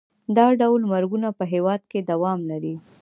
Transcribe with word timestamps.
دا 0.37 0.45
ډول 0.61 0.81
مرګونه 0.93 1.29
په 1.37 1.43
هېواد 1.53 1.81
کې 1.91 1.99
دوام 2.11 2.39
لري. 2.51 2.75